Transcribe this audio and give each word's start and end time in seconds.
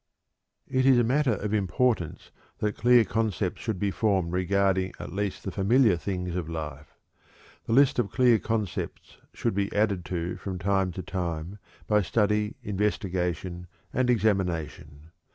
It 0.67 0.87
is 0.87 0.97
a 0.97 1.03
matter 1.03 1.35
of 1.35 1.53
importance 1.53 2.31
that 2.57 2.75
clear 2.75 3.05
concepts 3.05 3.61
should 3.61 3.77
be 3.77 3.91
formed 3.91 4.31
regarding 4.31 4.93
at 4.99 5.13
least 5.13 5.43
the 5.43 5.51
familiar 5.51 5.95
things 5.95 6.35
of 6.35 6.49
life. 6.49 6.95
The 7.65 7.73
list 7.73 7.99
of 7.99 8.09
clear 8.09 8.39
concepts 8.39 9.17
should 9.35 9.53
be 9.53 9.71
added 9.75 10.03
to 10.05 10.37
from 10.37 10.57
time 10.57 10.91
to 10.93 11.03
time 11.03 11.59
by 11.85 12.01
study, 12.01 12.55
investigation, 12.63 13.67
and 13.93 14.09
examination. 14.09 15.11